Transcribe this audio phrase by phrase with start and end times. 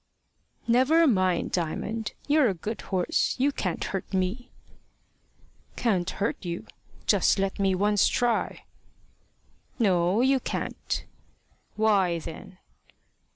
[0.67, 2.13] "Never mind, Diamond.
[2.27, 3.35] You're a good horse.
[3.37, 4.49] You can't hurt me."
[5.75, 6.65] "Can't hurt you!
[7.05, 8.65] Just let me once try."
[9.77, 11.05] "No, you can't."
[11.75, 12.57] "Why then?"